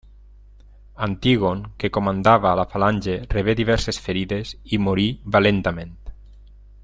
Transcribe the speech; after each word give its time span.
Antígon, 1.07 1.61
que 1.83 1.91
comandava 1.97 2.55
la 2.61 2.65
falange, 2.71 3.17
rebé 3.35 3.57
diverses 3.61 4.03
ferides 4.07 4.55
i 4.75 4.81
morí 4.87 5.07
valentament. 5.37 5.97